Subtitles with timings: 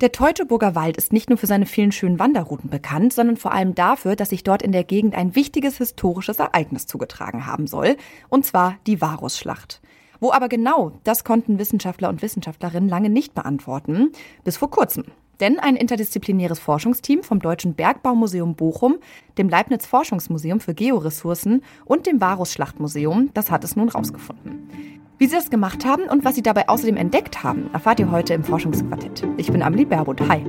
[0.00, 3.74] Der Teutoburger Wald ist nicht nur für seine vielen schönen Wanderrouten bekannt, sondern vor allem
[3.74, 7.98] dafür, dass sich dort in der Gegend ein wichtiges historisches Ereignis zugetragen haben soll,
[8.30, 9.82] und zwar die Varusschlacht.
[10.18, 15.04] Wo aber genau, das konnten Wissenschaftler und Wissenschaftlerinnen lange nicht beantworten, bis vor kurzem.
[15.38, 18.96] Denn ein interdisziplinäres Forschungsteam vom Deutschen Bergbaumuseum Bochum,
[19.36, 24.99] dem Leibniz Forschungsmuseum für Georessourcen und dem Varus-Schlachtmuseum, das hat es nun rausgefunden.
[25.20, 28.32] Wie sie das gemacht haben und was sie dabei außerdem entdeckt haben, erfahrt ihr heute
[28.32, 29.22] im Forschungsquartett.
[29.36, 30.18] Ich bin Amelie Berbot.
[30.26, 30.42] Hi.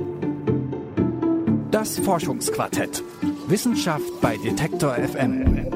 [1.70, 3.04] Das Forschungsquartett.
[3.48, 5.66] Wissenschaft bei Detektor FM.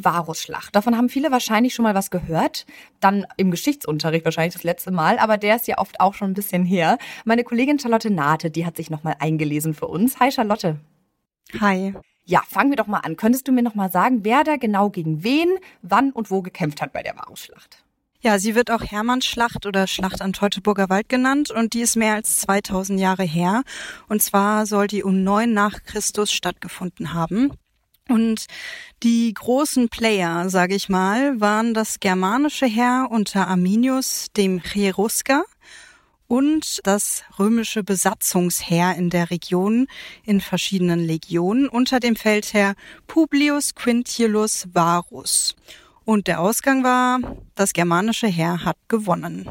[0.00, 0.74] Die Varusschlacht.
[0.74, 2.66] Davon haben viele wahrscheinlich schon mal was gehört.
[3.00, 6.34] Dann im Geschichtsunterricht wahrscheinlich das letzte Mal, aber der ist ja oft auch schon ein
[6.34, 6.98] bisschen her.
[7.24, 10.18] Meine Kollegin Charlotte Nate, die hat sich nochmal eingelesen für uns.
[10.20, 10.78] Hi Charlotte.
[11.60, 11.94] Hi.
[12.24, 13.16] Ja, fangen wir doch mal an.
[13.16, 15.48] Könntest du mir noch mal sagen, wer da genau gegen wen,
[15.82, 17.84] wann und wo gekämpft hat bei der Varusschlacht?
[18.22, 22.14] Ja, sie wird auch Hermannsschlacht oder Schlacht am Teutoburger Wald genannt und die ist mehr
[22.14, 23.62] als 2000 Jahre her.
[24.08, 27.52] Und zwar soll die um neun nach Christus stattgefunden haben.
[28.10, 28.46] Und
[29.04, 35.44] die großen Player, sage ich mal, waren das germanische Heer unter Arminius, dem Cherusker,
[36.26, 39.86] und das römische Besatzungsheer in der Region
[40.24, 42.74] in verschiedenen Legionen unter dem Feldherr
[43.06, 45.56] Publius Quintius Varus.
[46.04, 47.20] Und der Ausgang war,
[47.54, 49.48] das germanische Heer hat gewonnen.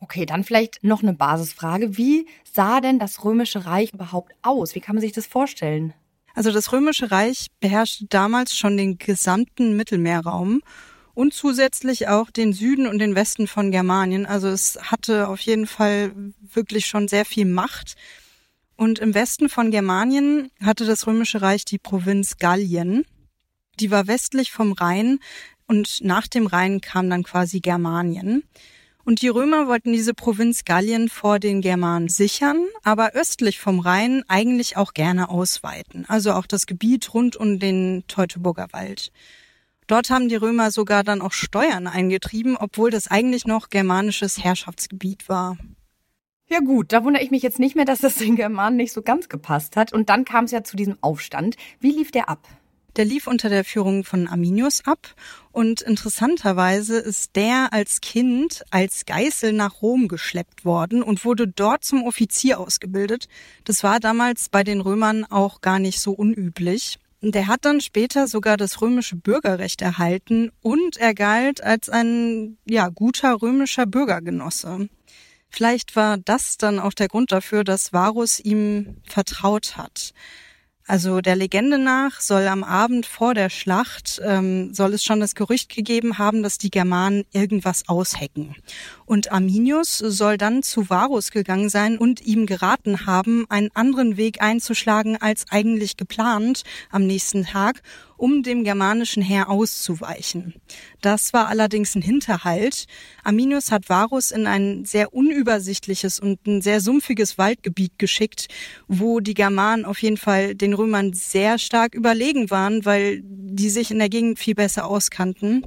[0.00, 1.96] Okay, dann vielleicht noch eine Basisfrage.
[1.96, 4.74] Wie sah denn das römische Reich überhaupt aus?
[4.74, 5.94] Wie kann man sich das vorstellen?
[6.36, 10.60] Also das Römische Reich beherrschte damals schon den gesamten Mittelmeerraum
[11.14, 14.26] und zusätzlich auch den Süden und den Westen von Germanien.
[14.26, 17.94] Also es hatte auf jeden Fall wirklich schon sehr viel Macht.
[18.76, 23.06] Und im Westen von Germanien hatte das Römische Reich die Provinz Gallien.
[23.80, 25.20] Die war westlich vom Rhein
[25.66, 28.42] und nach dem Rhein kam dann quasi Germanien.
[29.06, 34.24] Und die Römer wollten diese Provinz Gallien vor den Germanen sichern, aber östlich vom Rhein
[34.26, 36.04] eigentlich auch gerne ausweiten.
[36.08, 39.12] Also auch das Gebiet rund um den Teutoburger Wald.
[39.86, 45.28] Dort haben die Römer sogar dann auch Steuern eingetrieben, obwohl das eigentlich noch germanisches Herrschaftsgebiet
[45.28, 45.56] war.
[46.48, 49.02] Ja gut, da wundere ich mich jetzt nicht mehr, dass das den Germanen nicht so
[49.02, 49.92] ganz gepasst hat.
[49.92, 51.56] Und dann kam es ja zu diesem Aufstand.
[51.78, 52.48] Wie lief der ab?
[52.96, 55.14] Der lief unter der Führung von Arminius ab
[55.52, 61.84] und interessanterweise ist der als Kind als Geißel nach Rom geschleppt worden und wurde dort
[61.84, 63.28] zum Offizier ausgebildet.
[63.64, 66.98] Das war damals bei den Römern auch gar nicht so unüblich.
[67.20, 72.88] Der hat dann später sogar das römische Bürgerrecht erhalten und er galt als ein ja
[72.88, 74.88] guter römischer Bürgergenosse.
[75.50, 80.12] Vielleicht war das dann auch der Grund dafür, dass Varus ihm vertraut hat.
[80.88, 85.34] Also der Legende nach soll am Abend vor der Schlacht ähm, soll es schon das
[85.34, 88.54] Gerücht gegeben haben, dass die Germanen irgendwas aushecken.
[89.04, 94.40] Und Arminius soll dann zu Varus gegangen sein und ihm geraten haben, einen anderen Weg
[94.40, 97.82] einzuschlagen als eigentlich geplant am nächsten Tag
[98.16, 100.54] um dem germanischen Heer auszuweichen.
[101.00, 102.86] Das war allerdings ein Hinterhalt.
[103.24, 108.48] Arminius hat Varus in ein sehr unübersichtliches und ein sehr sumpfiges Waldgebiet geschickt,
[108.88, 113.90] wo die Germanen auf jeden Fall den Römern sehr stark überlegen waren, weil die sich
[113.90, 115.64] in der Gegend viel besser auskannten.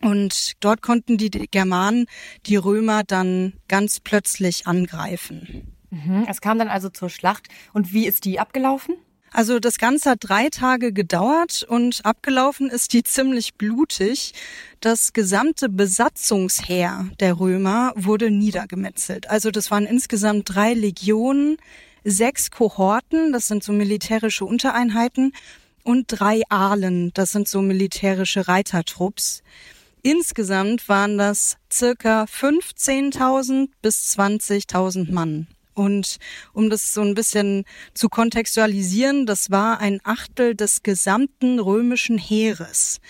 [0.00, 2.06] Und dort konnten die Germanen
[2.46, 5.76] die Römer dann ganz plötzlich angreifen.
[5.90, 6.26] Mhm.
[6.28, 7.48] Es kam dann also zur Schlacht.
[7.72, 8.94] Und wie ist die abgelaufen?
[9.32, 14.32] Also das Ganze hat drei Tage gedauert und abgelaufen ist die ziemlich blutig.
[14.80, 19.30] Das gesamte Besatzungsheer der Römer wurde niedergemetzelt.
[19.30, 21.58] Also das waren insgesamt drei Legionen,
[22.02, 25.32] sechs Kohorten, das sind so militärische Untereinheiten,
[25.82, 29.42] und drei Ahlen, das sind so militärische Reitertrupps.
[30.02, 35.46] Insgesamt waren das circa 15.000 bis 20.000 Mann.
[35.74, 36.18] Und
[36.52, 37.64] um das so ein bisschen
[37.94, 43.00] zu kontextualisieren, das war ein Achtel des gesamten römischen Heeres.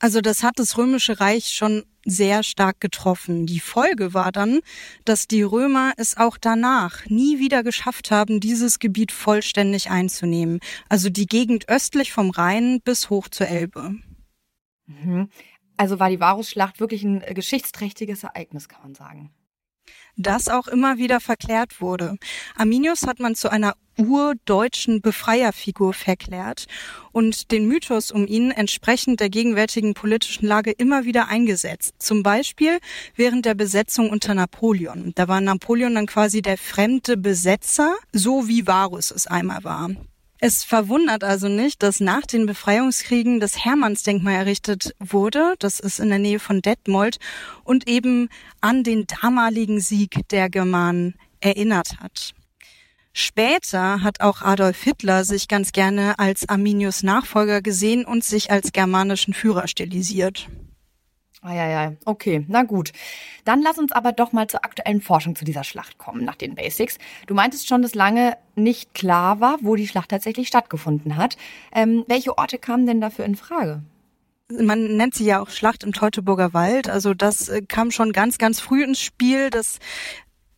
[0.00, 3.46] Also das hat das römische Reich schon sehr stark getroffen.
[3.46, 4.60] Die Folge war dann,
[5.04, 10.60] dass die Römer es auch danach nie wieder geschafft haben, dieses Gebiet vollständig einzunehmen.
[10.88, 13.96] Also die Gegend östlich vom Rhein bis hoch zur Elbe.
[14.86, 15.28] Mhm.
[15.76, 19.30] Also war die Varusschlacht wirklich ein geschichtsträchtiges Ereignis, kann man sagen.
[20.18, 22.16] Das auch immer wieder verklärt wurde.
[22.56, 26.66] Arminius hat man zu einer urdeutschen Befreierfigur verklärt
[27.12, 31.94] und den Mythos um ihn entsprechend der gegenwärtigen politischen Lage immer wieder eingesetzt.
[31.98, 32.78] Zum Beispiel
[33.16, 35.12] während der Besetzung unter Napoleon.
[35.14, 39.90] Da war Napoleon dann quasi der fremde Besetzer, so wie Varus es einmal war.
[40.40, 45.54] Es verwundert also nicht, dass nach den Befreiungskriegen das Hermannsdenkmal errichtet wurde.
[45.58, 47.18] Das ist in der Nähe von Detmold
[47.64, 48.28] und eben
[48.60, 52.34] an den damaligen Sieg der Germanen erinnert hat.
[53.12, 58.70] Später hat auch Adolf Hitler sich ganz gerne als Arminius Nachfolger gesehen und sich als
[58.70, 60.48] germanischen Führer stilisiert.
[61.48, 62.92] Eieiei, okay, na gut.
[63.44, 66.54] Dann lass uns aber doch mal zur aktuellen Forschung zu dieser Schlacht kommen, nach den
[66.54, 66.98] Basics.
[67.26, 71.36] Du meintest schon, dass lange nicht klar war, wo die Schlacht tatsächlich stattgefunden hat.
[71.72, 73.82] Ähm, welche Orte kamen denn dafür in Frage?
[74.50, 76.88] Man nennt sie ja auch Schlacht im Teutoburger Wald.
[76.88, 79.78] Also das äh, kam schon ganz, ganz früh ins Spiel, dass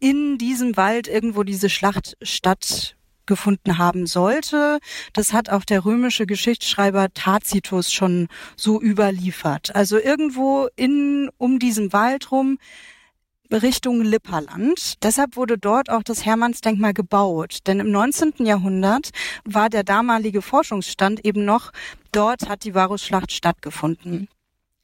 [0.00, 2.96] in diesem Wald irgendwo diese Schlacht statt
[3.26, 4.78] gefunden haben sollte.
[5.12, 9.74] Das hat auch der römische Geschichtsschreiber Tacitus schon so überliefert.
[9.74, 12.58] Also irgendwo in, um diesen Wald rum
[13.52, 15.02] Richtung Lipperland.
[15.02, 17.58] Deshalb wurde dort auch das Hermannsdenkmal gebaut.
[17.66, 18.46] Denn im 19.
[18.46, 19.10] Jahrhundert
[19.44, 21.72] war der damalige Forschungsstand eben noch,
[22.12, 24.28] dort hat die Varusschlacht stattgefunden.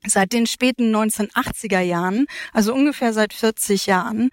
[0.04, 4.30] Seit den späten 1980er Jahren, also ungefähr seit 40 Jahren,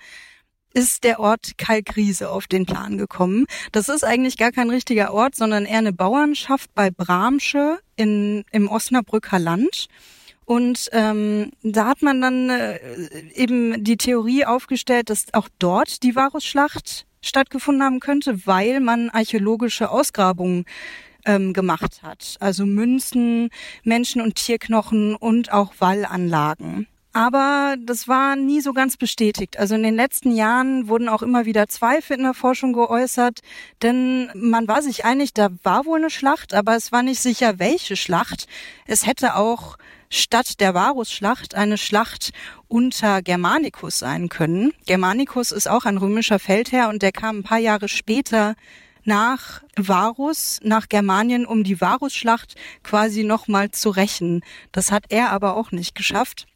[0.74, 3.46] ist der Ort Kalkriese auf den Plan gekommen.
[3.72, 8.68] Das ist eigentlich gar kein richtiger Ort, sondern eher eine Bauernschaft bei Bramsche in, im
[8.68, 9.88] Osnabrücker Land.
[10.46, 12.80] Und ähm, da hat man dann äh,
[13.34, 19.90] eben die Theorie aufgestellt, dass auch dort die Varusschlacht stattgefunden haben könnte, weil man archäologische
[19.90, 20.66] Ausgrabungen
[21.26, 22.36] ähm, gemacht hat.
[22.40, 23.50] Also Münzen,
[23.84, 26.88] Menschen- und Tierknochen und auch Wallanlagen.
[27.16, 29.60] Aber das war nie so ganz bestätigt.
[29.60, 33.42] Also in den letzten Jahren wurden auch immer wieder Zweifel in der Forschung geäußert,
[33.84, 37.60] denn man war sich einig, da war wohl eine Schlacht, aber es war nicht sicher,
[37.60, 38.48] welche Schlacht.
[38.88, 39.78] Es hätte auch
[40.10, 42.32] statt der Varusschlacht eine Schlacht
[42.68, 44.74] unter Germanicus sein können.
[44.88, 48.56] Germanicus ist auch ein römischer Feldherr und der kam ein paar Jahre später
[49.04, 54.42] nach Varus, nach Germanien, um die Varusschlacht quasi nochmal zu rächen.
[54.72, 56.48] Das hat er aber auch nicht geschafft.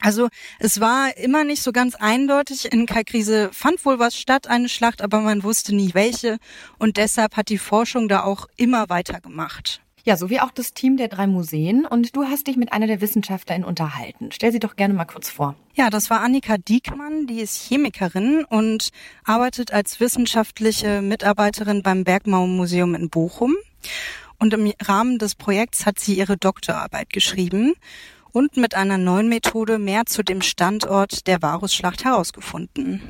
[0.00, 0.28] Also
[0.58, 2.72] es war immer nicht so ganz eindeutig.
[2.72, 6.38] In Kalkrise fand wohl was statt, eine Schlacht, aber man wusste nie welche.
[6.78, 9.80] Und deshalb hat die Forschung da auch immer weitergemacht.
[10.04, 11.84] Ja, so wie auch das Team der drei Museen.
[11.84, 14.30] Und du hast dich mit einer der WissenschaftlerInnen unterhalten.
[14.30, 15.56] Stell sie doch gerne mal kurz vor.
[15.74, 18.90] Ja, das war Annika Diekmann, die ist Chemikerin und
[19.24, 23.56] arbeitet als wissenschaftliche Mitarbeiterin beim Bergmauermuseum in Bochum.
[24.38, 27.74] Und im Rahmen des Projekts hat sie ihre Doktorarbeit geschrieben
[28.36, 33.00] und mit einer neuen Methode mehr zu dem Standort der Varusschlacht herausgefunden.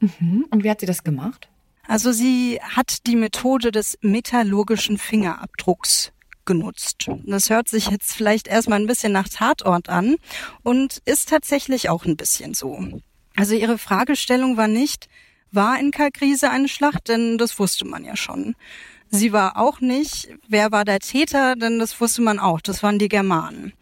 [0.00, 0.46] Mhm.
[0.50, 1.50] Und wie hat sie das gemacht?
[1.86, 6.12] Also sie hat die Methode des metallurgischen Fingerabdrucks
[6.46, 7.10] genutzt.
[7.26, 10.16] Das hört sich jetzt vielleicht erstmal ein bisschen nach Tatort an
[10.62, 13.02] und ist tatsächlich auch ein bisschen so.
[13.36, 15.08] Also ihre Fragestellung war nicht,
[15.52, 18.54] war in Kalkrise eine Schlacht, denn das wusste man ja schon.
[19.10, 22.98] Sie war auch nicht, wer war der Täter, denn das wusste man auch, das waren
[22.98, 23.74] die Germanen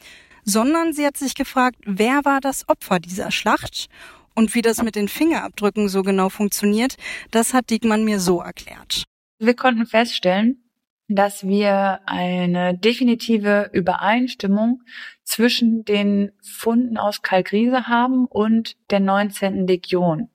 [0.46, 3.88] sondern sie hat sich gefragt, wer war das Opfer dieser Schlacht?
[4.34, 6.96] Und wie das mit den Fingerabdrücken so genau funktioniert,
[7.31, 9.04] das hat Diekmann mir so erklärt.
[9.38, 10.62] Wir konnten feststellen,
[11.08, 14.82] dass wir eine definitive Übereinstimmung
[15.25, 19.67] zwischen den Funden aus Kalkriese haben und der 19.
[19.67, 20.29] Legion.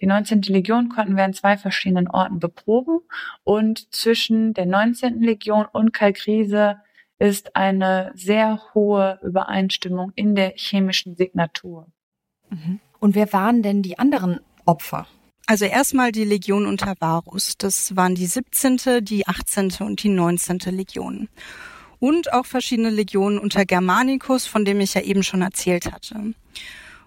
[0.00, 0.42] Die 19.
[0.42, 3.00] Legion konnten wir an zwei verschiedenen Orten beproben
[3.44, 5.20] und zwischen der 19.
[5.20, 6.80] Legion und Kalkriese
[7.18, 11.88] ist eine sehr hohe Übereinstimmung in der chemischen Signatur.
[12.50, 12.80] Mhm.
[13.00, 15.06] Und wer waren denn die anderen Opfer?
[15.46, 17.56] Also erstmal die Legion unter Varus.
[17.56, 19.76] Das waren die 17., die 18.
[19.80, 20.58] und die 19.
[20.70, 21.28] Legion.
[22.00, 26.34] Und auch verschiedene Legionen unter Germanicus, von dem ich ja eben schon erzählt hatte.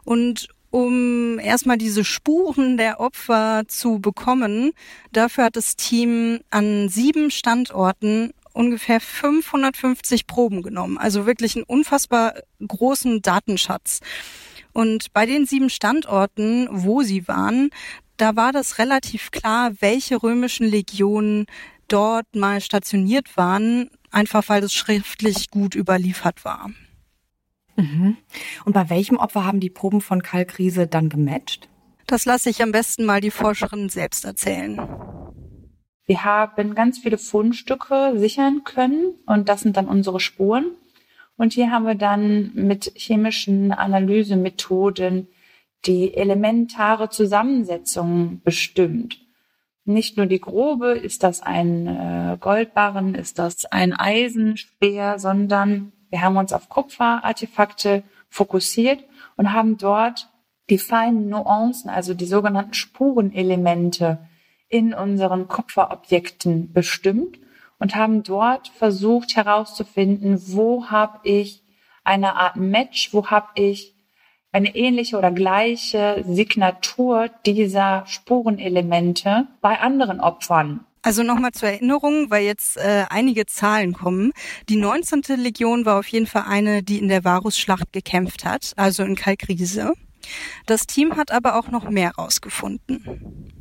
[0.04, 4.72] Und um erstmal diese Spuren der Opfer zu bekommen,
[5.12, 10.98] dafür hat das Team an sieben Standorten ungefähr 550 Proben genommen.
[10.98, 14.00] Also wirklich einen unfassbar großen Datenschatz.
[14.74, 17.72] Und bei den sieben Standorten, wo sie waren,
[18.18, 21.48] da war das relativ klar, welche römischen Legionen
[21.88, 26.70] dort mal stationiert waren, einfach weil das schriftlich gut überliefert war.
[27.76, 28.18] Mhm.
[28.66, 31.68] Und bei welchem Opfer haben die Proben von Kalkriese dann gematcht?
[32.08, 34.80] Das lasse ich am besten mal die Forscherin selbst erzählen.
[36.06, 40.72] Wir haben ganz viele Fundstücke sichern können und das sind dann unsere Spuren.
[41.38, 45.28] Und hier haben wir dann mit chemischen Analysemethoden
[45.86, 49.20] die elementare Zusammensetzung bestimmt.
[49.84, 56.22] Nicht nur die grobe, ist das ein äh, Goldbarren, ist das ein Eisenspeer, sondern wir
[56.22, 59.04] haben uns auf Kupferartefakte fokussiert
[59.38, 60.30] und haben dort
[60.70, 64.20] die feinen Nuancen, also die sogenannten Spurenelemente
[64.72, 67.38] in unseren Kupferobjekten bestimmt
[67.78, 71.62] und haben dort versucht herauszufinden, wo habe ich
[72.04, 73.94] eine Art Match, wo habe ich
[74.52, 80.86] eine ähnliche oder gleiche Signatur dieser Spurenelemente bei anderen Opfern.
[81.04, 84.34] Also nochmal zur Erinnerung, weil jetzt äh, einige Zahlen kommen.
[84.70, 85.24] Die 19.
[85.38, 89.94] Legion war auf jeden Fall eine, die in der Varusschlacht gekämpft hat, also in Kalkriese.
[90.68, 93.61] Das Team hat aber auch noch mehr rausgefunden.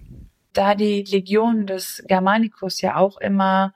[0.52, 3.75] Da die Legionen des Germanicus ja auch immer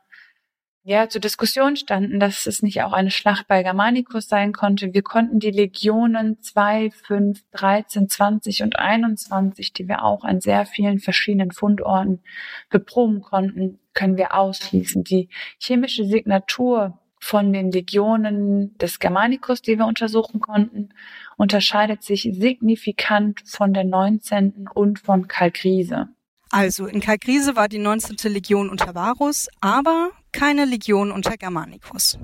[0.86, 4.92] ja, zur Diskussion standen, dass es nicht auch eine Schlacht bei Germanicus sein konnte.
[4.92, 10.66] Wir konnten die Legionen 2, 5, 13, 20 und 21, die wir auch an sehr
[10.66, 12.22] vielen verschiedenen Fundorten
[12.68, 15.04] beproben konnten, können wir ausschließen.
[15.04, 20.90] Die chemische Signatur von den Legionen des Germanicus, die wir untersuchen konnten,
[21.38, 24.68] unterscheidet sich signifikant von der 19.
[24.74, 26.10] und von Kalkriese.
[26.54, 28.32] Also in Kalkriese war die 19.
[28.32, 32.16] Legion unter Varus, aber keine Legion unter Germanicus.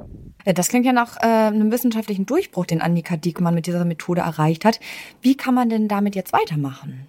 [0.44, 4.64] Das klingt ja nach äh, einem wissenschaftlichen Durchbruch, den Annika Diekmann mit dieser Methode erreicht
[4.64, 4.78] hat.
[5.20, 7.08] Wie kann man denn damit jetzt weitermachen?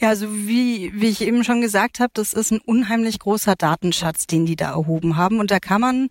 [0.00, 4.28] Ja, also wie, wie ich eben schon gesagt habe, das ist ein unheimlich großer Datenschatz,
[4.28, 5.40] den die da erhoben haben.
[5.40, 6.08] Und da kann man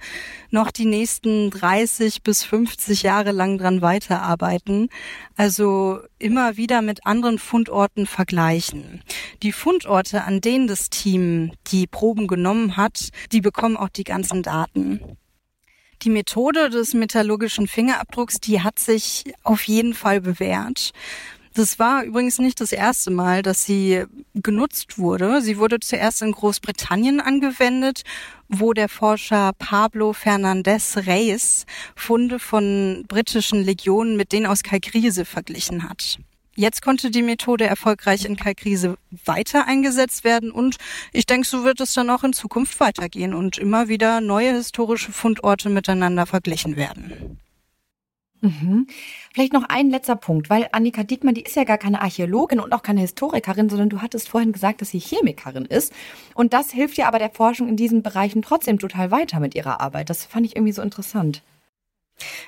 [0.52, 4.90] noch die nächsten 30 bis 50 Jahre lang dran weiterarbeiten.
[5.38, 9.04] Also immer wieder mit anderen Fundorten vergleichen.
[9.42, 14.44] Die Fundorte, an denen das Team die Proben genommen hat, die bekommen auch die ganzen
[14.44, 15.00] Daten.
[16.04, 20.92] Die Methode des metallurgischen Fingerabdrucks, die hat sich auf jeden Fall bewährt.
[21.58, 24.04] Das war übrigens nicht das erste Mal, dass sie
[24.36, 25.42] genutzt wurde.
[25.42, 28.04] Sie wurde zuerst in Großbritannien angewendet,
[28.48, 35.90] wo der Forscher Pablo Fernandez Reyes Funde von britischen Legionen mit denen aus Kalkriese verglichen
[35.90, 36.20] hat.
[36.56, 40.76] Jetzt konnte die Methode erfolgreich in Kalkriese weiter eingesetzt werden und
[41.12, 45.12] ich denke, so wird es dann auch in Zukunft weitergehen und immer wieder neue historische
[45.12, 47.40] Fundorte miteinander verglichen werden.
[48.42, 48.88] Mhm.
[49.34, 52.72] Vielleicht noch ein letzter Punkt, weil Annika Diekmann, die ist ja gar keine Archäologin und
[52.74, 55.92] auch keine Historikerin, sondern du hattest vorhin gesagt, dass sie Chemikerin ist.
[56.36, 59.82] Und das hilft ja aber der Forschung in diesen Bereichen trotzdem total weiter mit ihrer
[59.82, 60.10] Arbeit.
[60.10, 61.42] Das fand ich irgendwie so interessant.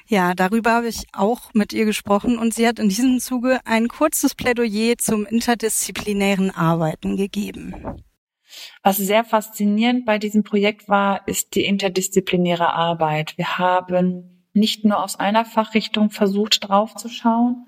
[0.07, 3.87] Ja, darüber habe ich auch mit ihr gesprochen und sie hat in diesem Zuge ein
[3.87, 7.75] kurzes Plädoyer zum interdisziplinären Arbeiten gegeben.
[8.81, 13.37] Was sehr faszinierend bei diesem Projekt war, ist die interdisziplinäre Arbeit.
[13.37, 17.65] Wir haben nicht nur aus einer Fachrichtung versucht draufzuschauen,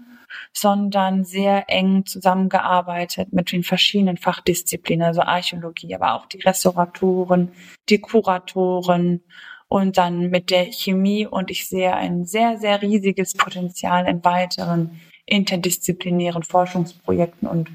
[0.54, 7.52] sondern sehr eng zusammengearbeitet mit den verschiedenen Fachdisziplinen, also Archäologie, aber auch die Restauratoren,
[7.90, 9.24] die Kuratoren
[9.68, 11.26] und dann mit der Chemie.
[11.26, 17.70] Und ich sehe ein sehr, sehr riesiges Potenzial in weiteren interdisziplinären Forschungsprojekten und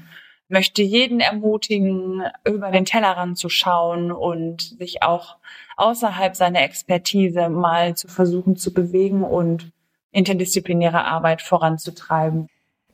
[0.49, 5.37] möchte jeden ermutigen, über den Tellerrand zu schauen und sich auch
[5.75, 9.71] außerhalb seiner Expertise mal zu versuchen zu bewegen und
[10.11, 12.47] interdisziplinäre Arbeit voranzutreiben.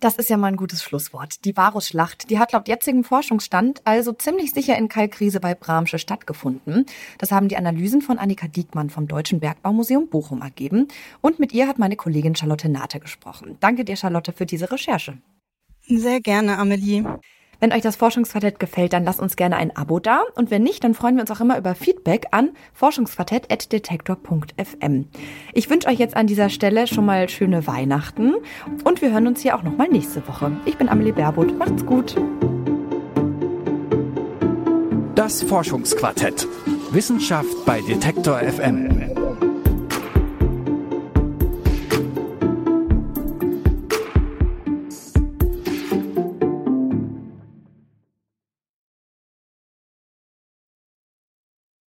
[0.04, 1.46] Das ist ja mal ein gutes Schlusswort.
[1.46, 6.86] Die Varusschlacht, die hat laut jetzigem Forschungsstand also ziemlich sicher in Kalkriese bei Bramsche stattgefunden.
[7.20, 10.90] Das haben die Analysen von Annika Diekmann vom Deutschen Bergbaumuseum Bochum ergeben.
[11.22, 13.56] Und mit ihr hat meine Kollegin Charlotte Nate gesprochen.
[13.62, 15.20] Danke dir, Charlotte, für diese Recherche.
[15.88, 17.06] Sehr gerne, Amelie.
[17.63, 20.24] Wenn euch das Forschungsquartett gefällt, dann lasst uns gerne ein Abo da.
[20.36, 25.05] Und wenn nicht, dann freuen wir uns auch immer über Feedback an forschungsquartett.detektor.fm.
[25.53, 28.34] Ich wünsche euch jetzt an dieser Stelle schon mal schöne Weihnachten
[28.84, 30.51] und wir hören uns hier auch nochmal nächste Woche.
[30.65, 31.58] Ich bin Amelie Berbot.
[31.58, 32.17] Macht's gut.
[35.15, 36.46] Das Forschungsquartett.
[36.91, 39.03] Wissenschaft bei Detektor FM.